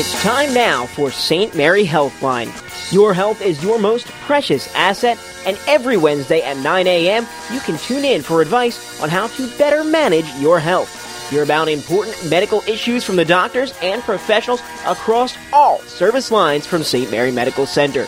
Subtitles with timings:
[0.00, 1.54] It's time now for St.
[1.54, 2.50] Mary Healthline.
[2.90, 7.76] Your health is your most precious asset, and every Wednesday at 9 a.m., you can
[7.76, 11.28] tune in for advice on how to better manage your health.
[11.28, 16.82] Hear about important medical issues from the doctors and professionals across all service lines from
[16.82, 17.10] St.
[17.10, 18.06] Mary Medical Center.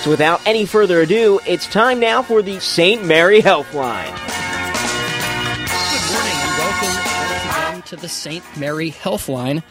[0.00, 3.04] So without any further ado, it's time now for the St.
[3.04, 4.16] Mary Healthline.
[5.90, 8.56] Good morning and welcome once again to the St.
[8.56, 9.62] Mary Healthline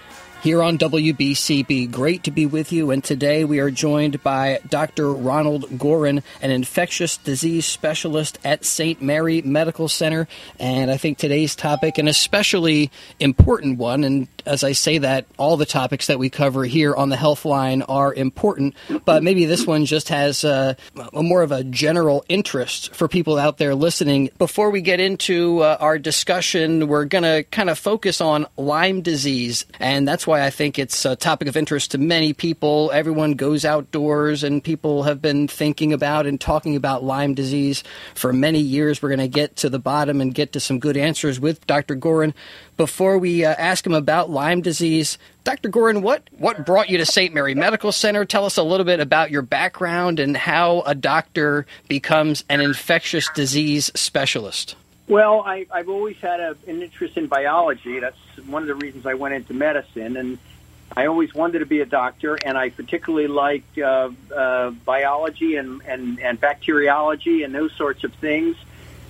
[0.44, 1.90] here on WBCB.
[1.90, 5.14] Great to be with you, and today we are joined by Dr.
[5.14, 9.02] Ronald Gorin, an infectious disease specialist at St.
[9.02, 10.28] Mary Medical Center.
[10.60, 15.58] And I think today's topic, an especially important one, and as I say that, all
[15.58, 18.76] the topics that we cover here on the Healthline are important,
[19.06, 20.76] but maybe this one just has a,
[21.14, 24.30] a more of a general interest for people out there listening.
[24.38, 29.02] Before we get into uh, our discussion, we're going to kind of focus on Lyme
[29.02, 32.92] disease, and that's why I think it's a topic of interest to many people.
[32.94, 37.84] Everyone goes outdoors, and people have been thinking about and talking about Lyme disease
[38.16, 39.02] for many years.
[39.02, 41.96] We're going to get to the bottom and get to some good answers with Dr.
[41.96, 42.34] Gorin.
[42.76, 45.70] Before we uh, ask him about Lyme disease, Dr.
[45.70, 47.34] Gorin, what, what brought you to St.
[47.34, 48.26] Mary Medical Center?
[48.26, 53.30] Tell us a little bit about your background and how a doctor becomes an infectious
[53.36, 54.76] disease specialist.
[55.08, 58.00] Well, I, I've always had a, an interest in biology.
[58.00, 60.40] That's one of the reasons I went into medicine, and
[60.96, 62.38] I always wanted to be a doctor.
[62.44, 68.14] And I particularly liked uh, uh, biology and, and and bacteriology and those sorts of
[68.16, 68.56] things.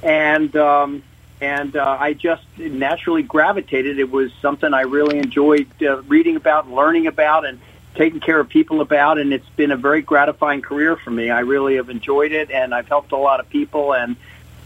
[0.01, 1.03] And um,
[1.43, 3.99] and uh, I just naturally gravitated.
[3.99, 7.59] It was something I really enjoyed uh, reading about, learning about, and
[7.95, 9.17] taking care of people about.
[9.17, 11.29] And it's been a very gratifying career for me.
[11.29, 13.93] I really have enjoyed it, and I've helped a lot of people.
[13.93, 14.15] And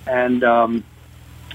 [0.06, 0.84] and um,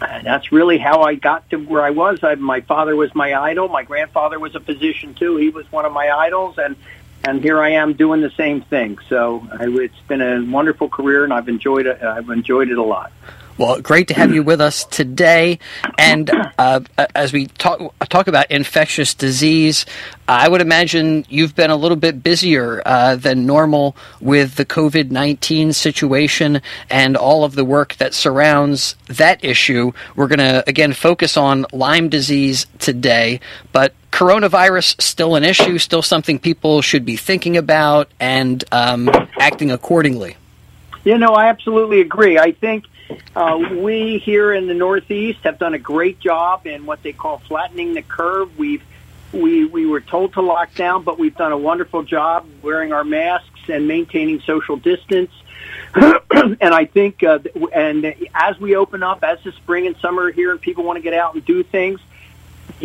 [0.00, 2.19] and that's really how I got to where I was.
[2.25, 3.69] I, my father was my idol.
[3.69, 5.37] My grandfather was a physician too.
[5.37, 6.75] He was one of my idols, and
[7.22, 8.99] and here I am doing the same thing.
[9.09, 12.03] So I, it's been a wonderful career, and I've enjoyed it.
[12.03, 13.12] I've enjoyed it a lot.
[13.59, 15.59] Well, great to have you with us today.
[15.99, 16.81] And uh,
[17.15, 19.85] as we talk talk about infectious disease,
[20.27, 25.11] I would imagine you've been a little bit busier uh, than normal with the COVID
[25.11, 29.93] nineteen situation and all of the work that surrounds that issue.
[30.17, 33.41] We're going to again focus on Lyme disease today,
[33.71, 39.71] but coronavirus still an issue, still something people should be thinking about and um, acting
[39.71, 40.37] accordingly.
[41.05, 42.39] You know, I absolutely agree.
[42.39, 42.84] I think
[43.34, 47.39] uh, we here in the Northeast have done a great job in what they call
[47.39, 48.56] flattening the curve.
[48.59, 48.83] We've
[49.33, 53.05] we we were told to lock down, but we've done a wonderful job wearing our
[53.05, 55.31] masks and maintaining social distance.
[55.95, 57.39] and I think, uh,
[57.72, 61.03] and as we open up, as the spring and summer here, and people want to
[61.03, 62.01] get out and do things,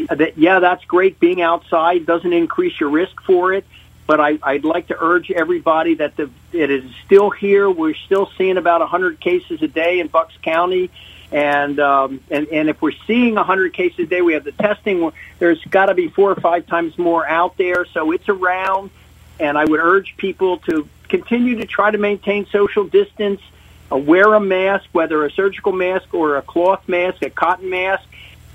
[0.09, 1.19] that yeah, that's great.
[1.19, 3.65] Being outside doesn't increase your risk for it
[4.07, 7.69] but I, I'd like to urge everybody that the, it is still here.
[7.69, 10.89] We're still seeing about 100 cases a day in Bucks County.
[11.29, 15.11] And, um, and, and if we're seeing 100 cases a day, we have the testing.
[15.39, 17.85] There's got to be four or five times more out there.
[17.85, 18.91] So it's around.
[19.41, 23.41] And I would urge people to continue to try to maintain social distance,
[23.91, 28.07] uh, wear a mask, whether a surgical mask or a cloth mask, a cotton mask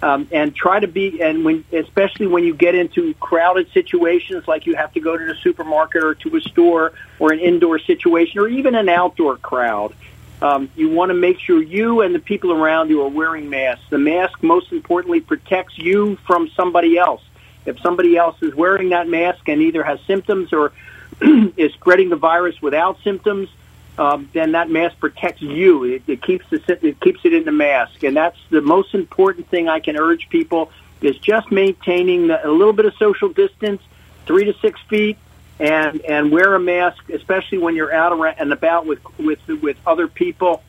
[0.03, 4.67] um, and try to be and when especially when you get into crowded situations like
[4.67, 8.41] you have to go to the supermarket or to a store or an indoor situation
[8.41, 9.95] or even an outdoor crowd
[10.43, 13.85] um, you want to make sure you and the people around you are wearing masks.
[13.91, 17.23] The mask most importantly protects you from somebody else.
[17.65, 20.73] If somebody else is wearing that mask and either has symptoms or
[21.57, 23.51] is spreading the virus without symptoms
[23.99, 25.85] um, then that mask protects you.
[25.85, 29.49] It, it keeps the it keeps it in the mask, and that's the most important
[29.49, 30.71] thing I can urge people
[31.01, 33.83] is just maintaining a little bit of social distance,
[34.25, 35.19] three to six feet,
[35.59, 40.09] and and wear a mask, especially when you're out and about with with with other
[40.09, 40.63] people.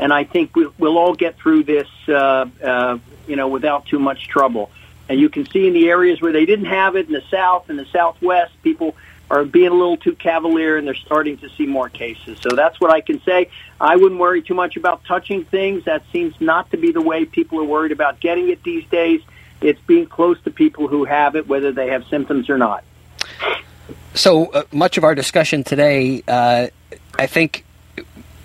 [0.00, 3.98] And I think we, we'll all get through this, uh, uh, you know, without too
[3.98, 4.70] much trouble.
[5.08, 7.68] And you can see in the areas where they didn't have it in the south
[7.68, 8.96] and the southwest, people
[9.32, 12.38] are being a little too cavalier and they're starting to see more cases.
[12.42, 13.48] So that's what I can say.
[13.80, 15.84] I wouldn't worry too much about touching things.
[15.86, 19.22] That seems not to be the way people are worried about getting it these days.
[19.62, 22.84] It's being close to people who have it, whether they have symptoms or not.
[24.12, 26.66] So uh, much of our discussion today, uh,
[27.18, 27.64] I think,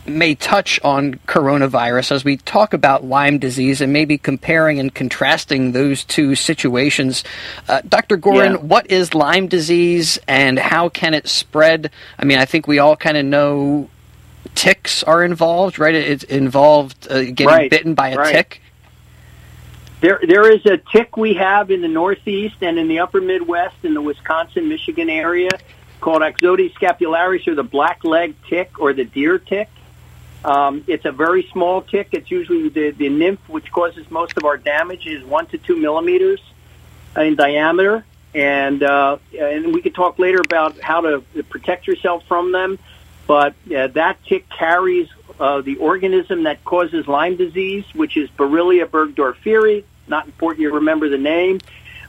[0.07, 5.71] may touch on coronavirus as we talk about Lyme disease and maybe comparing and contrasting
[5.71, 7.23] those two situations.
[7.67, 8.17] Uh, Dr.
[8.17, 8.57] Gorin, yeah.
[8.57, 11.91] what is Lyme disease and how can it spread?
[12.17, 13.89] I mean, I think we all kind of know
[14.55, 15.95] ticks are involved, right?
[15.95, 17.69] It's involved uh, getting right.
[17.69, 18.31] bitten by a right.
[18.31, 18.61] tick.
[19.99, 23.77] There, there is a tick we have in the Northeast and in the Upper Midwest,
[23.83, 25.49] in the Wisconsin, Michigan area,
[26.01, 29.69] called Ixodes scapularis, or the black leg tick, or the deer tick.
[30.45, 32.09] Um, it's a very small tick.
[32.11, 35.75] It's usually the, the nymph, which causes most of our damage, is one to two
[35.75, 36.41] millimeters
[37.15, 38.05] in diameter.
[38.35, 42.77] And uh, and we could talk later about how to protect yourself from them.
[43.25, 48.85] But uh, that tick carries uh, the organism that causes Lyme disease, which is Borrelia
[48.85, 49.83] burgdorferi.
[50.07, 51.59] Not important you remember the name.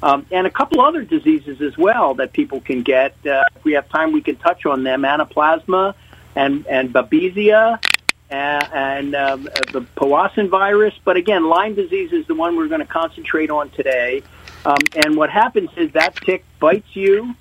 [0.02, 3.14] Um, and a couple other diseases as well that people can get.
[3.26, 5.94] Uh, if we have time, we can touch on them: anaplasma
[6.36, 7.80] and and babesia
[8.30, 10.94] and, um, the Powassan virus.
[11.04, 14.22] But again, Lyme disease is the one we're going to concentrate on today.
[14.64, 17.34] Um, and what happens is that tick bites you,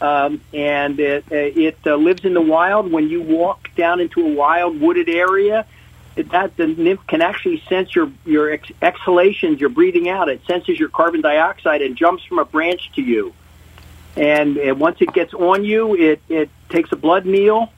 [0.00, 2.90] um, and it, it uh, lives in the wild.
[2.90, 5.66] When you walk down into a wild wooded area,
[6.16, 10.28] that the nymph can actually sense your your ex- exhalations, your breathing out.
[10.28, 13.32] It senses your carbon dioxide and jumps from a branch to you.
[14.16, 17.72] And, and once it gets on you, it it takes a blood meal,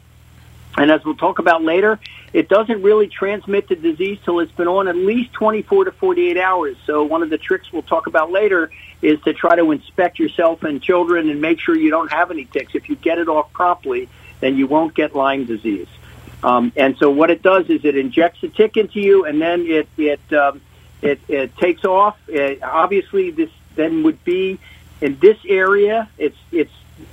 [0.77, 2.01] and as we'll talk about later,
[2.35, 6.37] it doesn't really transmit the disease till it's been on at least 24 to 48
[6.37, 6.77] hours.
[6.85, 10.65] So one of the tricks we'll talk about later is to try to inspect yourself
[10.65, 12.75] and children and make sure you don't have any ticks.
[12.75, 14.09] If you get it off promptly,
[14.41, 15.87] then you won't get Lyme disease.
[16.43, 19.65] Um, and so what it does is it injects a tick into you, and then
[19.67, 20.61] it it um,
[21.03, 22.19] it, it takes off.
[22.29, 24.59] It, obviously, this then would be
[25.01, 26.11] in this area.
[26.19, 26.73] It's it's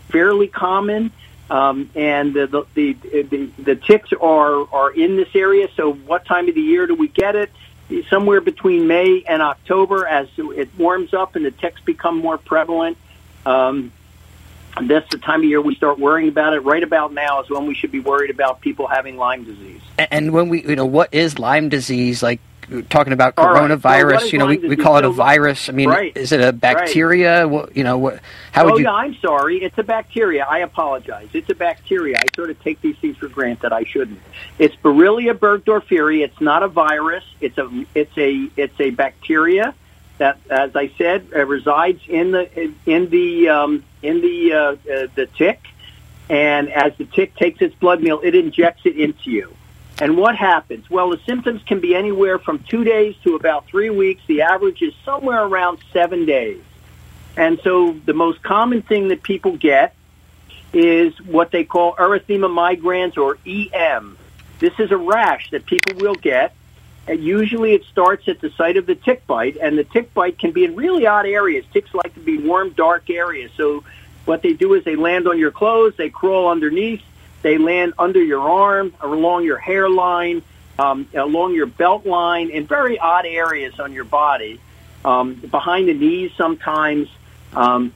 [0.10, 1.12] fairly common.
[1.52, 5.68] Um, and the, the, the, the ticks are, are in this area.
[5.76, 7.52] So what time of the year do we get it?
[8.10, 12.98] Somewhere between May and October as it warms up and the ticks become more prevalent.
[13.46, 13.92] Um,
[14.82, 16.62] that's the time of year we start worrying about it.
[16.62, 19.82] Right about now is when we should be worried about people having Lyme disease.
[19.98, 22.24] And when we, you know, what is Lyme disease?
[22.24, 22.40] Like
[22.90, 24.14] talking about coronavirus.
[24.14, 24.34] Right.
[24.34, 25.70] you know, we, we call it a virus.
[25.70, 26.16] I mean, right.
[26.16, 27.42] is it a bacteria?
[27.42, 27.46] Right.
[27.46, 28.20] What, you know, what?
[28.52, 28.84] How would oh, you?
[28.86, 29.64] yeah, I'm sorry.
[29.64, 30.46] It's a bacteria.
[30.46, 31.30] I apologize.
[31.34, 32.18] It's a bacteria.
[32.18, 33.74] I sort of take these things for granted.
[33.74, 34.20] I shouldn't.
[34.60, 36.24] It's Borrelia burgdorferi.
[36.24, 37.24] It's not a virus.
[37.40, 39.76] It's a it's a it's a bacteria
[40.18, 44.76] that, as I said, uh, resides in the in the um, in the uh, uh,
[45.16, 45.60] the tick.
[46.30, 49.54] And as the tick takes its blood meal, it injects it into you.
[50.02, 50.90] And what happens?
[50.90, 54.24] Well, the symptoms can be anywhere from two days to about three weeks.
[54.26, 56.64] The average is somewhere around seven days.
[57.38, 59.94] And so the most common thing that people get
[60.74, 64.18] is what they call erythema migrans or EM.
[64.58, 66.56] This is a rash that people will get.
[67.08, 70.40] And usually it starts at the site of the tick bite, and the tick bite
[70.40, 71.64] can be in really odd areas.
[71.74, 73.52] Ticks like to be warm, dark areas.
[73.56, 73.84] So
[74.26, 77.04] what they do is they land on your clothes, they crawl underneath,
[77.42, 80.44] they land under your arm, along your hairline,
[80.80, 84.60] um, along your belt line, in very odd areas on your body,
[85.04, 87.10] um, behind the knees sometimes.
[87.54, 87.94] Um,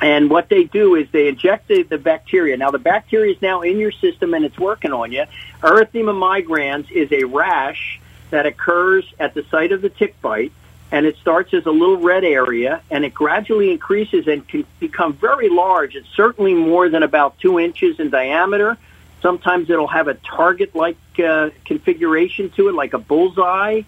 [0.00, 2.56] and what they do is they inject the, the bacteria.
[2.56, 5.24] Now the bacteria is now in your system and it's working on you.
[5.60, 8.00] Erythema migrans is a rash
[8.30, 10.52] that occurs at the site of the tick bite
[10.90, 15.12] and it starts as a little red area and it gradually increases and can become
[15.12, 15.94] very large.
[15.94, 18.78] It's certainly more than about two inches in diameter.
[19.20, 23.82] Sometimes it'll have a target-like uh, configuration to it, like a bullseye.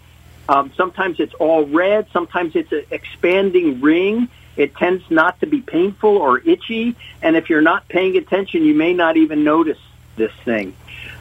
[0.48, 2.08] Um, sometimes it's all red.
[2.12, 4.28] Sometimes it's an expanding ring.
[4.56, 6.96] It tends not to be painful or itchy.
[7.22, 9.78] And if you're not paying attention, you may not even notice
[10.16, 10.74] this thing.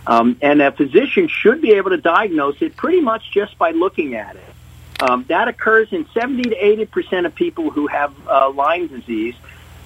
[0.07, 4.15] Um, and a physician should be able to diagnose it pretty much just by looking
[4.15, 4.43] at it.
[5.01, 9.36] Um, that occurs in 70 to 80 percent of people who have uh, Lyme disease,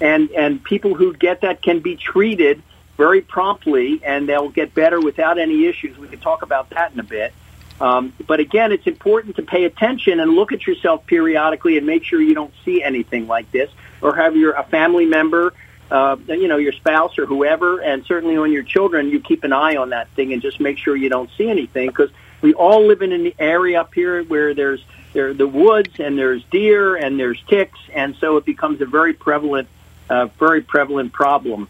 [0.01, 2.61] and and people who get that can be treated
[2.97, 5.97] very promptly, and they'll get better without any issues.
[5.97, 7.33] We can talk about that in a bit.
[7.81, 12.03] Um, but again, it's important to pay attention and look at yourself periodically and make
[12.03, 13.69] sure you don't see anything like this,
[14.01, 15.53] or have your a family member,
[15.93, 19.53] uh, you know, your spouse or whoever, and certainly on your children, you keep an
[19.53, 22.09] eye on that thing and just make sure you don't see anything because
[22.41, 24.83] we all live in an area up here where there's
[25.13, 29.13] there the woods and there's deer and there's ticks, and so it becomes a very
[29.13, 29.67] prevalent,
[30.09, 31.69] uh, very prevalent problem.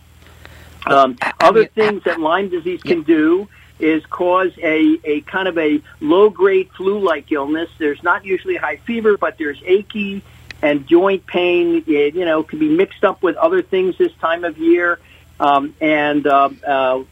[0.86, 5.82] Um, other things that Lyme disease can do is cause a, a kind of a
[6.00, 7.70] low grade flu like illness.
[7.78, 10.24] There's not usually high fever, but there's achy
[10.64, 11.84] and joint pain.
[11.86, 15.00] It, you know, can be mixed up with other things this time of year.
[15.40, 17.04] Um, and uh, uh,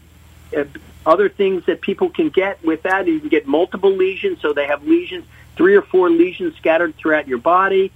[1.06, 4.40] other things that people can get with that, you can get multiple lesions.
[4.42, 5.26] So they have lesions
[5.58, 7.92] three or four lesions scattered throughout your body.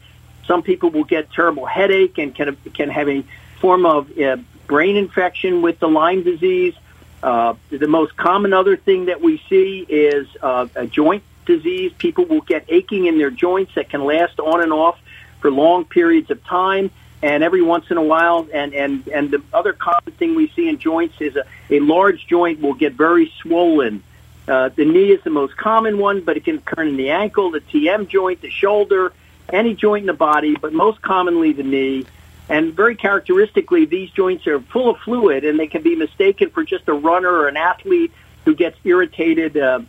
[0.46, 3.24] Some people will get terrible headache and can can have a
[3.62, 6.76] form of uh, brain infection with the Lyme disease.
[7.24, 12.26] Uh, the most common other thing that we see is uh, a joint disease, people
[12.26, 15.00] will get aching in their joints that can last on and off
[15.40, 16.92] for long periods of time.
[17.22, 20.70] And every once in a while, and, and, and the other common thing we see
[20.70, 24.04] in joints is a, a large joint will get very swollen.
[24.48, 27.52] Uh, the knee is the most common one, but it can occur in the ankle,
[27.52, 29.12] the TM joint, the shoulder,
[29.52, 32.06] any joint in the body, but most commonly the knee.
[32.48, 36.64] And very characteristically, these joints are full of fluid, and they can be mistaken for
[36.64, 38.12] just a runner or an athlete
[38.44, 39.58] who gets irritated.
[39.58, 39.80] Uh,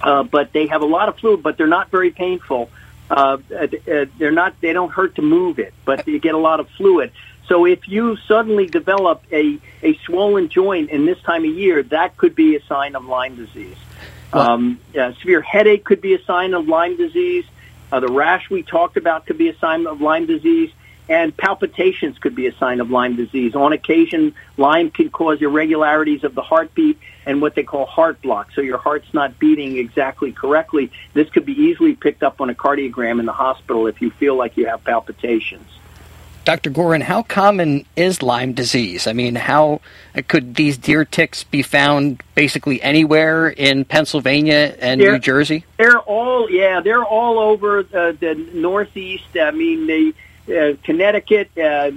[0.00, 2.70] uh, but they have a lot of fluid, but they're not very painful.
[3.10, 3.66] Uh, uh,
[4.18, 4.60] they're not.
[4.60, 7.12] They don't hurt to move it, but you get a lot of fluid.
[7.48, 12.16] So if you suddenly develop a a swollen joint in this time of year, that
[12.16, 13.76] could be a sign of Lyme disease.
[14.32, 17.44] Um, uh, severe headache could be a sign of Lyme disease.
[17.92, 20.72] Uh, the rash we talked about could be a sign of Lyme disease
[21.08, 23.54] and palpitations could be a sign of Lyme disease.
[23.54, 28.50] On occasion, Lyme can cause irregularities of the heartbeat and what they call heart block.
[28.52, 30.90] So your heart's not beating exactly correctly.
[31.14, 34.36] This could be easily picked up on a cardiogram in the hospital if you feel
[34.36, 35.70] like you have palpitations.
[36.46, 36.70] Dr.
[36.70, 39.08] Gorin, how common is Lyme disease?
[39.08, 39.80] I mean, how
[40.28, 45.64] could these deer ticks be found basically anywhere in Pennsylvania and they're, New Jersey?
[45.76, 49.36] They're all, yeah, they're all over the, the Northeast.
[49.36, 50.12] I mean, they
[50.48, 51.90] uh, Connecticut, uh,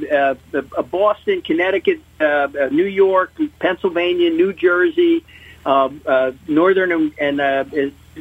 [0.54, 5.24] uh, Boston, Connecticut, uh, uh, New York, Pennsylvania, New Jersey,
[5.66, 7.66] uh, uh, northern and, and uh,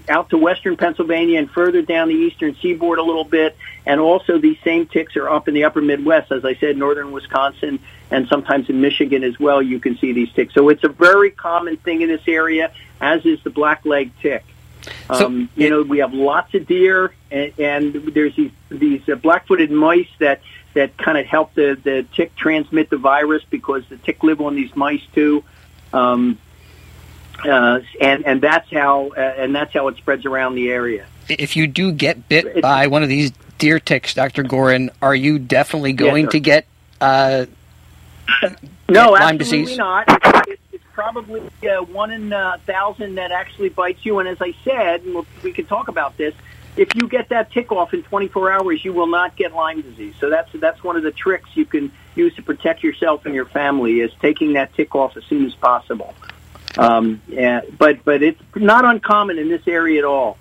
[0.09, 3.57] out to western Pennsylvania and further down the eastern seaboard a little bit.
[3.87, 7.11] And also these same ticks are up in the upper Midwest, as I said, northern
[7.13, 7.81] Wisconsin
[8.11, 9.63] and sometimes in Michigan as well.
[9.63, 10.55] You can see these ticks.
[10.55, 14.45] So it's a very common thing in this area, as is the black leg tick.
[15.09, 19.15] So, um, you know, we have lots of deer, and, and there's these these uh,
[19.15, 20.41] black-footed mice that
[20.75, 24.55] that kind of help the the tick transmit the virus because the tick live on
[24.55, 25.43] these mice too.
[25.93, 26.39] Um,
[27.45, 31.07] uh, and and that's how uh, and that's how it spreads around the area.
[31.29, 35.15] If you do get bit it's, by one of these deer ticks, Doctor Gorin, are
[35.15, 36.67] you definitely going yes, to get
[37.01, 37.47] uh,
[38.89, 39.79] no, Lyme absolutely disease?
[39.79, 40.05] not.
[40.49, 40.63] It's
[40.99, 44.19] probably uh, one in a thousand that actually bites you.
[44.19, 46.35] And as I said, and we'll, we can talk about this.
[46.77, 50.15] If you get that tick off in 24 hours, you will not get Lyme disease.
[50.19, 53.45] So that's that's one of the tricks you can use to protect yourself and your
[53.45, 56.15] family is taking that tick off as soon as possible.
[56.77, 60.37] Um, yeah, but but it's not uncommon in this area at all.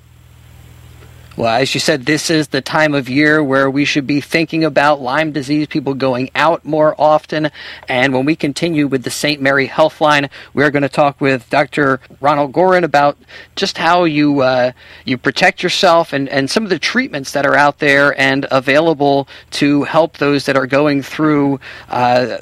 [1.38, 4.64] Well, as you said, this is the time of year where we should be thinking
[4.64, 7.52] about Lyme disease, people going out more often.
[7.88, 9.40] And when we continue with the St.
[9.40, 12.00] Mary Healthline, we're going to talk with Dr.
[12.22, 13.20] Ronald Gorin about
[13.56, 14.72] just how you uh,
[15.06, 19.28] you protect yourself and, and some of the treatments that are out there and available
[19.52, 22.40] to help those that are going through uh,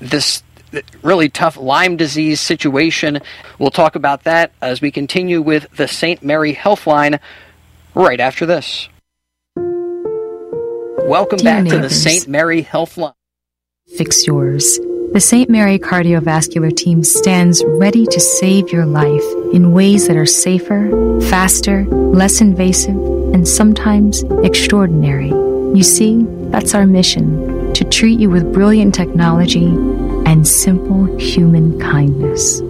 [0.00, 0.42] this
[1.02, 3.20] really tough Lyme disease situation.
[3.58, 6.22] We'll talk about that as we continue with the St.
[6.22, 7.20] Mary Healthline
[7.94, 8.88] right after this.
[9.56, 12.28] Welcome Dear back neighbors, to the St.
[12.28, 13.14] Mary Healthline.
[13.96, 14.78] Fix yours.
[15.12, 15.48] The St.
[15.48, 20.90] Mary Cardiovascular Team stands ready to save your life in ways that are safer,
[21.30, 22.94] faster, less invasive,
[23.32, 25.28] and sometimes extraordinary.
[25.28, 29.66] You see, that's our mission to treat you with brilliant technology
[30.26, 32.60] and simple human kindness.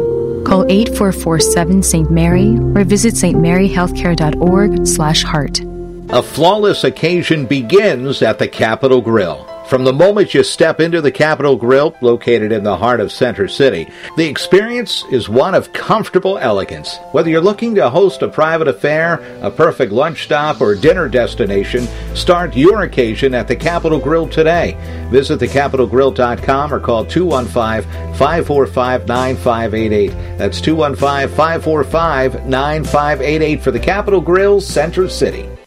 [0.48, 2.10] Call 8447 St.
[2.10, 5.60] Mary or visit stmaryhealthcare.org slash heart.
[6.08, 9.57] A flawless occasion begins at the Capital Grille.
[9.68, 13.46] From the moment you step into the Capital Grille, located in the heart of Center
[13.46, 16.96] City, the experience is one of comfortable elegance.
[17.12, 21.86] Whether you're looking to host a private affair, a perfect lunch stop, or dinner destination,
[22.14, 24.74] start your occasion at the Capital Grille today.
[25.10, 30.38] Visit thecapitalgrille.com or call 215 545 9588.
[30.38, 35.57] That's 215 545 9588 for the Capital Grille, Center City.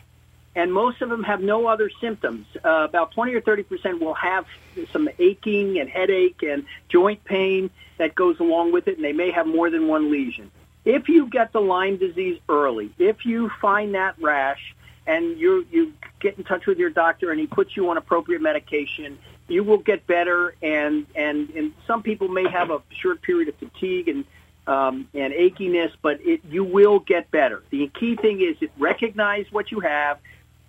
[0.59, 2.45] and most of them have no other symptoms.
[2.65, 4.45] Uh, about 20 or 30 percent will have
[4.91, 9.31] some aching and headache and joint pain that goes along with it, and they may
[9.31, 10.51] have more than one lesion.
[10.83, 14.75] If you get the Lyme disease early, if you find that rash
[15.07, 18.41] and you you get in touch with your doctor and he puts you on appropriate
[18.41, 20.55] medication, you will get better.
[20.61, 24.25] And and and some people may have a short period of fatigue and
[24.67, 27.63] um, and achiness, but it you will get better.
[27.69, 30.19] The key thing is recognize what you have,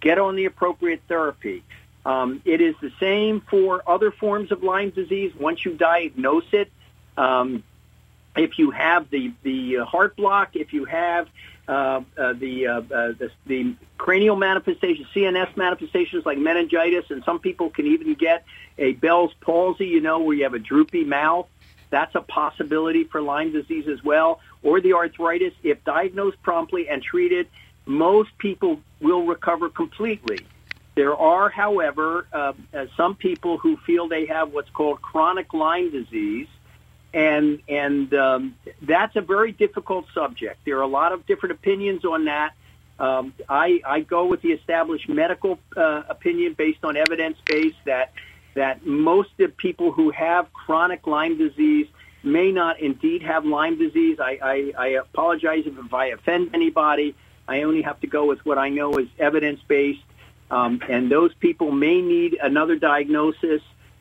[0.00, 1.62] get on the appropriate therapy.
[2.04, 5.32] Um, it is the same for other forms of Lyme disease.
[5.38, 6.70] Once you diagnose it,
[7.16, 7.62] um,
[8.36, 11.28] if you have the the heart block, if you have
[11.68, 17.38] uh, uh, the, uh, uh, the the cranial manifestations, CNS manifestations like meningitis, and some
[17.38, 18.44] people can even get
[18.78, 19.86] a Bell's palsy.
[19.86, 21.46] You know, where you have a droopy mouth.
[21.90, 25.52] That's a possibility for Lyme disease as well, or the arthritis.
[25.62, 27.48] If diagnosed promptly and treated,
[27.86, 30.46] most people will recover completely.
[30.94, 35.90] There are, however, uh, uh, some people who feel they have what's called chronic Lyme
[35.90, 36.48] disease,
[37.14, 40.58] and and um, that's a very difficult subject.
[40.64, 42.52] There are a lot of different opinions on that.
[42.98, 48.12] Um, I, I go with the established medical uh, opinion based on evidence base that
[48.54, 51.86] that most of people who have chronic Lyme disease
[52.22, 54.18] may not indeed have Lyme disease.
[54.20, 57.14] I, I, I apologize if, if I offend anybody.
[57.50, 60.04] I only have to go with what I know is evidence based,
[60.50, 63.60] um, and those people may need another diagnosis.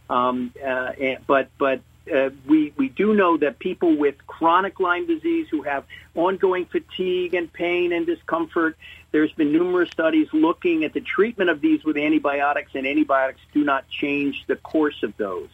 [0.10, 1.82] Um, uh, and, but but
[2.14, 5.84] uh, we we do know that people with chronic Lyme disease who have
[6.14, 8.78] ongoing fatigue and pain and discomfort.
[9.12, 13.64] There's been numerous studies looking at the treatment of these with antibiotics, and antibiotics do
[13.64, 15.50] not change the course of those.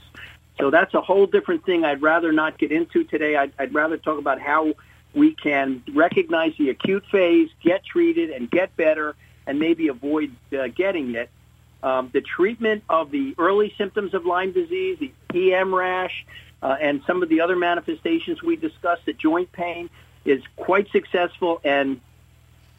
[0.59, 1.85] So that's a whole different thing.
[1.85, 3.35] I'd rather not get into today.
[3.35, 4.73] I'd, I'd rather talk about how
[5.15, 9.15] we can recognize the acute phase, get treated, and get better,
[9.47, 11.29] and maybe avoid uh, getting it.
[11.81, 16.25] Um, the treatment of the early symptoms of Lyme disease, the EM rash,
[16.61, 19.89] uh, and some of the other manifestations we discussed, the joint pain,
[20.25, 22.01] is quite successful and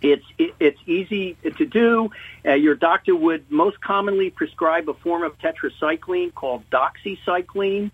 [0.03, 2.11] it's it, it's easy to do.
[2.45, 7.91] Uh, your doctor would most commonly prescribe a form of tetracycline called doxycycline,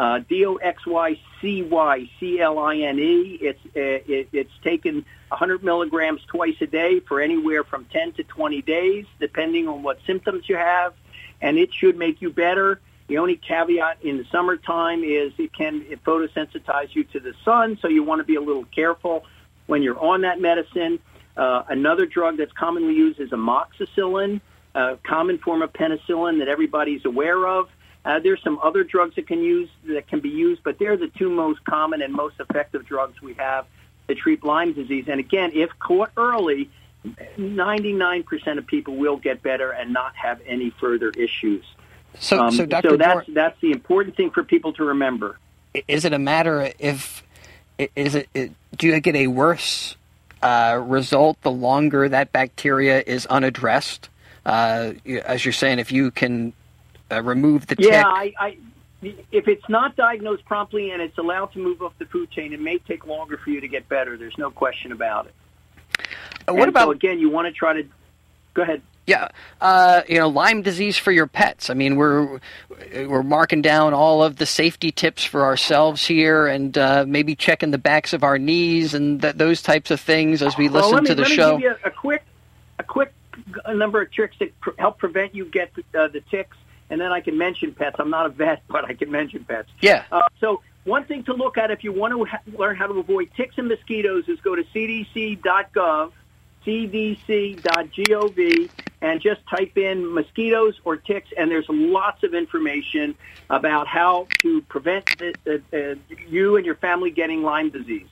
[0.00, 3.38] uh, D O X Y C Y C L I N E.
[3.42, 8.24] It's uh, it, it's taken 100 milligrams twice a day for anywhere from 10 to
[8.24, 10.94] 20 days, depending on what symptoms you have,
[11.42, 12.80] and it should make you better.
[13.08, 17.78] The only caveat in the summertime is it can it photosensitize you to the sun,
[17.82, 19.26] so you want to be a little careful
[19.66, 20.98] when you're on that medicine.
[21.36, 24.40] Uh, another drug that's commonly used is amoxicillin,
[24.74, 27.68] a common form of penicillin that everybody's aware of.
[28.04, 31.08] Uh, there's some other drugs that can use that can be used, but they're the
[31.08, 33.66] two most common and most effective drugs we have
[34.08, 35.04] to treat Lyme disease.
[35.08, 36.70] And again, if caught early,
[37.04, 41.64] 99% of people will get better and not have any further issues.
[42.18, 42.90] So, Um, so Dr.
[42.90, 45.38] so that's that's the important thing for people to remember.
[45.86, 47.22] is it a matter if
[47.94, 49.96] is it, it do you get a worse
[50.42, 54.08] uh, result the longer that bacteria is unaddressed?
[54.44, 56.52] Uh, as you're saying, if you can
[57.10, 58.56] uh, remove the Yeah, tick, I, I,
[59.32, 62.60] if it's not diagnosed promptly and it's allowed to move up the food chain, it
[62.60, 64.16] may take longer for you to get better.
[64.16, 65.34] There's no question about it.
[66.48, 67.18] Uh, what And about so again?
[67.18, 67.88] You want to try to
[68.54, 68.82] go ahead.
[69.06, 69.28] Yeah,
[69.60, 71.68] uh, you know, Lyme disease for your pets.
[71.68, 72.38] I mean, we're
[72.94, 77.72] we're marking down all of the safety tips for ourselves here, and uh, maybe checking
[77.72, 81.02] the backs of our knees and th- those types of things as we listen let
[81.02, 81.56] me, to the let show.
[81.56, 82.22] me give you a, a quick,
[82.78, 83.12] a quick
[83.74, 86.56] number of tricks that pr- help prevent you get uh, the ticks,
[86.90, 87.96] and then I can mention pets.
[87.98, 89.70] I'm not a vet, but I can mention pets.
[89.80, 92.86] yeah, Uh, so one thing to look at if you want to ha- learn how
[92.86, 96.12] to avoid ticks and mosquitoes is go to cdc.gov,
[96.66, 98.70] cdc.gov,
[99.02, 103.14] and just type in mosquitoes or ticks, and there's lots of information
[103.48, 105.94] about how to prevent the, the, uh,
[106.28, 108.08] you and your family getting Lyme disease.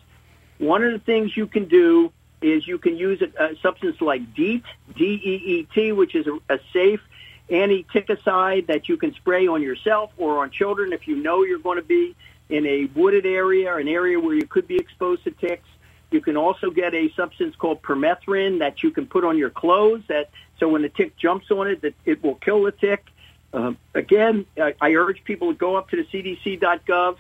[0.58, 2.10] One of the things you can do
[2.40, 4.62] is you can use a, a substance like DEET,
[4.96, 7.00] D-E-E-T, which is a, a safe
[7.50, 11.78] anti-ticicide that you can spray on yourself or on children if you know you're going
[11.78, 12.14] to be
[12.48, 15.68] in a wooded area or an area where you could be exposed to ticks.
[16.10, 20.02] You can also get a substance called permethrin that you can put on your clothes
[20.08, 23.04] that so when the tick jumps on it, that it will kill the tick.
[23.52, 27.16] Um, again, I, I urge people to go up to the CDC.gov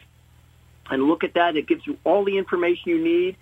[0.90, 1.56] and look at that.
[1.56, 3.36] It gives you all the information you need.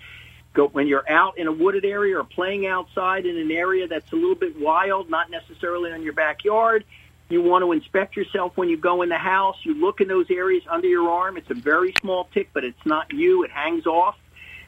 [0.57, 4.11] Go when you're out in a wooded area or playing outside in an area that's
[4.11, 6.83] a little bit wild, not necessarily in your backyard.
[7.29, 9.57] You want to inspect yourself when you go in the house.
[9.65, 11.37] You look in those areas under your arm.
[11.37, 13.45] It's a very small tick, but it's not you.
[13.45, 14.17] It hangs off.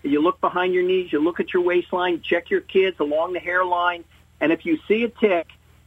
[0.02, 1.10] You look behind your knees.
[1.10, 2.20] You look at your waistline.
[2.20, 4.04] Check your kids along the hairline.
[4.42, 5.46] And if you see a tick,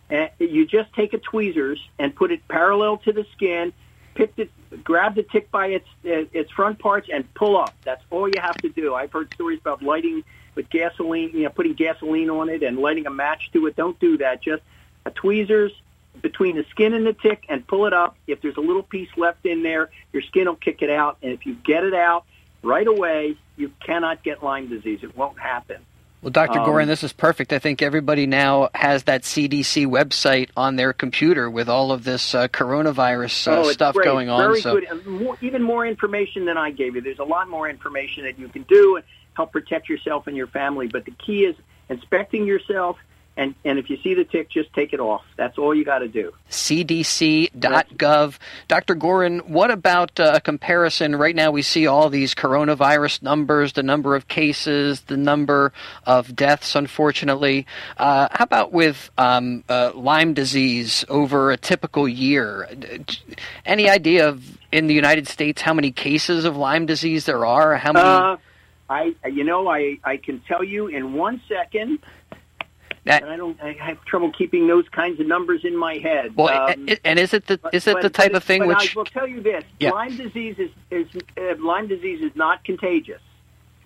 [0.10, 3.72] uh, you just take a tweezers and put it parallel to the skin
[4.16, 4.50] pick the,
[4.84, 7.76] grab the tick by its its front parts and pull up.
[7.84, 8.94] That's all you have to do.
[8.94, 10.24] I've heard stories about lighting
[10.56, 13.76] with gasoline, you know, putting gasoline on it and lighting a match to it.
[13.76, 14.42] Don't do that.
[14.42, 14.64] Just
[15.06, 15.72] a tweezers
[16.22, 18.18] between the skin and the tick and pull it up.
[18.28, 21.18] If there's a little piece left in there, your skin will kick it out.
[21.22, 22.26] And if you get it out
[22.64, 25.00] right away, you cannot get Lyme disease.
[25.04, 25.78] It won't happen.
[26.22, 26.60] Well, Dr.
[26.60, 27.52] Um, Gorin, this is perfect.
[27.52, 32.36] I think everybody now has that CDC website on their computer with all of this
[32.36, 34.06] uh, coronavirus uh, oh, stuff great.
[34.06, 34.40] going on.
[34.40, 34.80] Very so.
[34.80, 35.06] good.
[35.08, 37.02] More, even more information than I gave you.
[37.02, 40.48] There's a lot more information that you can do and help protect yourself and your
[40.48, 40.88] family.
[40.88, 41.56] But the key is
[41.90, 42.98] inspecting yourself
[43.38, 45.24] and and if you see the tick, just take it off.
[45.38, 46.34] That's all you got to do.
[46.50, 48.38] CDC.gov.
[48.68, 48.96] Dr.
[48.96, 51.16] Gorin, what about uh, a comparison?
[51.16, 55.72] Right now, we see all these coronavirus numbers, the number of cases, the number
[56.06, 57.66] of deaths, unfortunately.
[57.98, 62.70] Uh, how about with um, uh, Lyme disease over a typical year?
[63.66, 67.78] Any idea of in the United States how many cases of Lyme disease there are?
[67.78, 68.06] How many?
[68.06, 68.38] Uh,
[68.90, 72.00] I, you know, I, I can tell you in one second
[73.06, 73.60] that, and I don't.
[73.62, 76.36] I have trouble keeping those kinds of numbers in my head.
[76.36, 78.96] Well, um, and is it the is it but, the type of thing which?
[78.96, 79.92] I will tell you this: yeah.
[79.92, 83.22] Lyme disease is, is uh, Lyme disease is not contagious.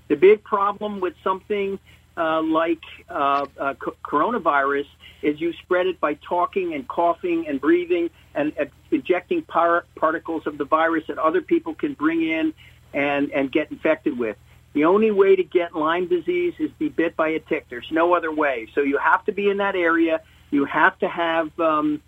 [0.09, 1.79] The big problem with something
[2.17, 3.73] uh, like uh, uh,
[4.03, 4.87] coronavirus
[5.21, 10.45] is you spread it by talking and coughing and breathing and uh, injecting par- particles
[10.45, 12.53] of the virus that other people can bring in
[12.93, 14.35] and and get infected with.
[14.75, 17.67] The only way to get Lyme disease is to be bit by a tick.
[17.69, 18.67] There's no other way.
[18.75, 20.19] So you have to be in that area.
[20.51, 22.01] You have to have um,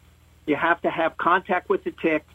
[0.46, 2.26] you have to have contact with the tick.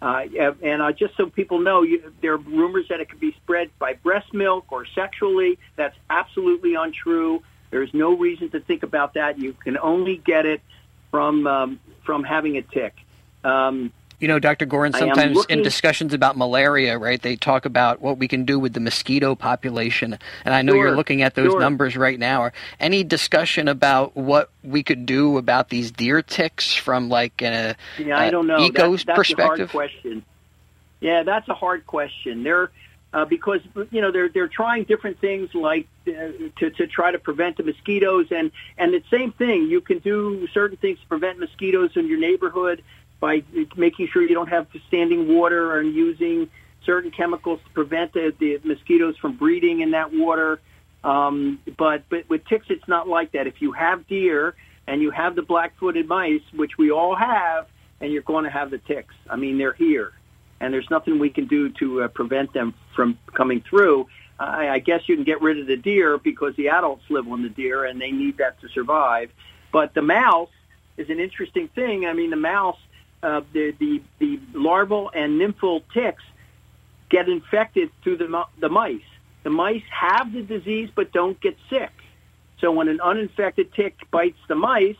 [0.00, 0.24] Uh,
[0.62, 3.68] and uh, just so people know, you, there are rumors that it could be spread
[3.80, 5.58] by breast milk or sexually.
[5.74, 7.42] That's absolutely untrue.
[7.70, 9.40] There's no reason to think about that.
[9.40, 10.62] You can only get it
[11.10, 12.94] from um, from having a tick.
[13.42, 14.66] Um, you know, Dr.
[14.66, 15.58] Gorin, sometimes looking...
[15.58, 19.34] in discussions about malaria, right, they talk about what we can do with the mosquito
[19.34, 20.18] population.
[20.44, 21.60] And I know sure, you're looking at those sure.
[21.60, 22.42] numbers right now.
[22.42, 27.74] Or any discussion about what we could do about these deer ticks from like a
[27.98, 28.60] yeah, I don't know.
[28.60, 29.70] eco that's, that's perspective?
[29.70, 30.24] A hard question.
[31.00, 32.42] Yeah, that's a hard question.
[32.42, 32.70] They're
[33.12, 36.10] uh, because you know they're they're trying different things like uh,
[36.58, 40.46] to to try to prevent the mosquitoes and and the same thing you can do
[40.48, 42.82] certain things to prevent mosquitoes in your neighborhood
[43.20, 43.42] by
[43.76, 46.48] making sure you don't have standing water and using
[46.84, 50.60] certain chemicals to prevent the, the mosquitoes from breeding in that water.
[51.04, 53.46] Um, but but with ticks, it's not like that.
[53.46, 54.54] If you have deer
[54.86, 57.68] and you have the black-footed mice, which we all have,
[58.00, 59.14] and you're going to have the ticks.
[59.28, 60.12] I mean, they're here,
[60.58, 64.08] and there's nothing we can do to uh, prevent them from coming through.
[64.38, 67.42] I, I guess you can get rid of the deer because the adults live on
[67.42, 69.30] the deer and they need that to survive.
[69.70, 70.48] But the mouse
[70.96, 72.06] is an interesting thing.
[72.06, 72.78] I mean, the mouse
[73.22, 76.22] uh, the, the, the larval and nymphal ticks
[77.08, 79.00] get infected through the, the mice.
[79.42, 81.90] The mice have the disease but don't get sick.
[82.60, 84.96] So when an uninfected tick bites the mice,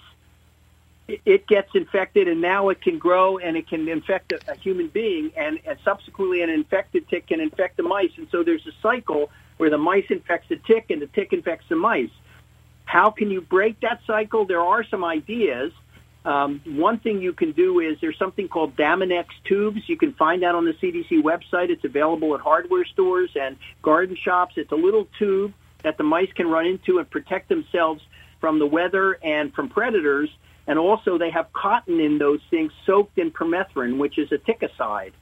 [1.24, 4.88] it, gets infected and now it can grow and it can infect a, a human
[4.88, 8.12] being and, and subsequently an infected tick can infect the mice.
[8.16, 11.66] And so there's a cycle where the mice infects the tick and the tick infects
[11.68, 12.11] the mice.
[12.85, 14.44] How can you break that cycle?
[14.44, 15.72] There are some ideas.
[16.24, 19.88] Um, one thing you can do is there's something called Damminix tubes.
[19.88, 21.70] You can find that on the CDC website.
[21.70, 24.54] It's available at hardware stores and garden shops.
[24.56, 28.02] It's a little tube that the mice can run into and protect themselves
[28.38, 30.28] from the weather and from predators.
[30.66, 35.12] And also they have cotton in those things soaked in permethrin, which is a ticicide.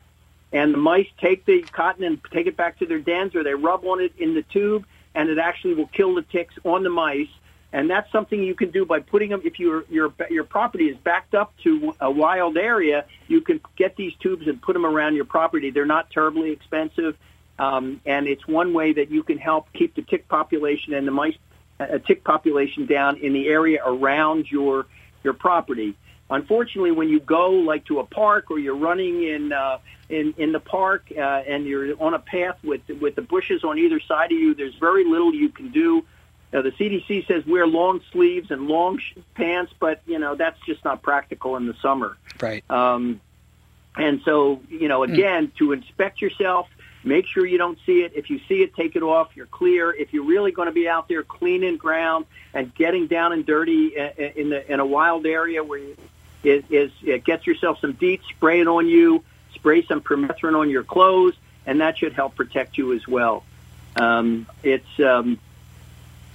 [0.52, 3.54] And the mice take the cotton and take it back to their dens or they
[3.54, 4.84] rub on it in the tube
[5.14, 7.28] and it actually will kill the ticks on the mice
[7.72, 9.42] and that's something you can do by putting them.
[9.44, 13.96] If your your your property is backed up to a wild area, you can get
[13.96, 15.70] these tubes and put them around your property.
[15.70, 17.16] They're not terribly expensive,
[17.58, 21.12] um, and it's one way that you can help keep the tick population and the
[21.12, 21.36] mice
[21.78, 24.86] uh, tick population down in the area around your
[25.22, 25.94] your property.
[26.30, 29.78] unfortunately, when you go like to a park or you're running in uh,
[30.08, 33.78] in in the park uh, and you're on a path with with the bushes on
[33.78, 36.02] either side of you, there's very little you can do.
[36.52, 40.58] Uh, the CDC says wear long sleeves and long sh- pants, but you know that's
[40.66, 42.16] just not practical in the summer.
[42.40, 42.64] Right.
[42.70, 43.20] Um,
[43.98, 45.56] and so, you know, again, mm.
[45.56, 46.68] to inspect yourself,
[47.02, 48.12] make sure you don't see it.
[48.14, 49.30] If you see it, take it off.
[49.34, 49.92] You're clear.
[49.92, 53.96] If you're really going to be out there cleaning ground and getting down and dirty
[53.96, 55.96] in the in a wild area where you,
[56.44, 60.70] it is it gets yourself some DEET, spray it on you, spray some permethrin on
[60.70, 61.34] your clothes,
[61.66, 63.44] and that should help protect you as well.
[63.96, 65.40] Um, it's um,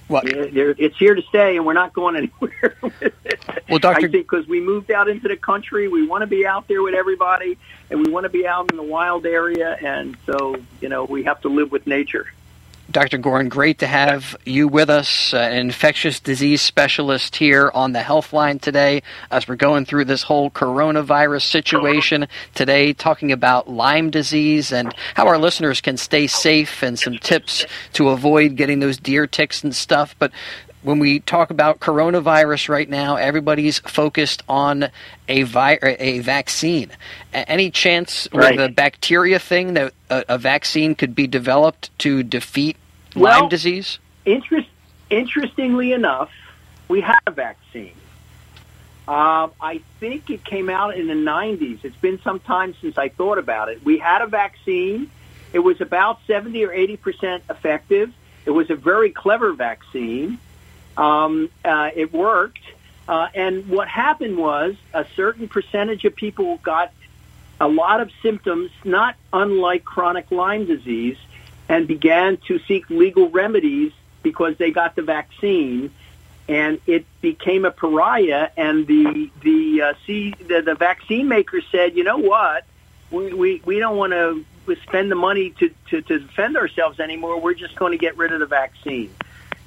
[0.07, 0.23] what?
[0.27, 2.75] It's here to stay, and we're not going anywhere.
[3.69, 6.81] well, Doctor, because we moved out into the country, we want to be out there
[6.81, 7.57] with everybody,
[7.89, 11.23] and we want to be out in the wild area, and so you know we
[11.23, 12.27] have to live with nature.
[12.91, 13.17] Dr.
[13.17, 17.99] Gorin, great to have you with us, uh, an infectious disease specialist here on the
[17.99, 24.73] Healthline today as we're going through this whole coronavirus situation today, talking about Lyme disease
[24.73, 29.27] and how our listeners can stay safe and some tips to avoid getting those deer
[29.27, 30.13] ticks and stuff.
[30.19, 30.33] But
[30.83, 34.89] when we talk about coronavirus right now, everybody's focused on
[35.27, 36.91] a vi- a vaccine.
[37.33, 38.51] Any chance right.
[38.51, 42.77] with the bacteria thing that a, a, vaccine could be developed to defeat
[43.15, 43.99] well, Lyme disease?
[44.25, 44.67] Interest,
[45.09, 46.31] interestingly enough,
[46.87, 47.95] we had a vaccine.
[49.07, 51.83] Uh, I think it came out in the 90s.
[51.83, 53.83] It's been some time since I thought about it.
[53.83, 55.09] We had a vaccine.
[55.51, 58.13] It was about 70 or 80 percent effective.
[58.45, 60.39] It was a very clever vaccine.
[60.97, 62.59] Um, uh, it worked.
[63.07, 66.91] Uh, and what happened was a certain percentage of people got
[67.59, 71.17] a lot of symptoms, not unlike chronic Lyme disease,
[71.67, 75.91] and began to seek legal remedies because they got the vaccine.
[76.47, 81.95] And it became a pariah, and the the uh, C, the, the vaccine makers said,
[81.95, 82.65] you know what,
[83.11, 84.45] we we, we don't want to
[84.83, 87.39] spend the money to, to, to defend ourselves anymore.
[87.39, 89.13] We're just going to get rid of the vaccine.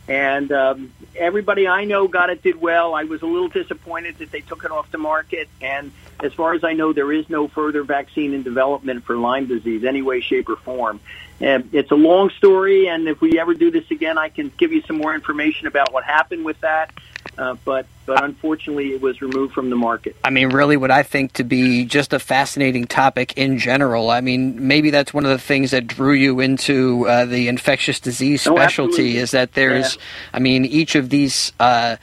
[0.09, 2.95] And um, everybody I know got it, did well.
[2.95, 5.49] I was a little disappointed that they took it off the market.
[5.61, 5.91] And
[6.23, 9.85] as far as I know, there is no further vaccine in development for Lyme disease,
[9.85, 11.01] any way, shape, or form.
[11.41, 14.73] And it's a long story, and if we ever do this again, I can give
[14.73, 16.91] you some more information about what happened with that.
[17.39, 20.17] Uh, but but unfortunately, it was removed from the market.
[20.25, 24.11] I mean, really, what I think to be just a fascinating topic in general.
[24.11, 28.01] I mean, maybe that's one of the things that drew you into uh, the infectious
[28.01, 30.03] disease oh, specialty oh, is that there's, yeah.
[30.35, 31.53] I mean, each of these.
[31.61, 31.97] Uh,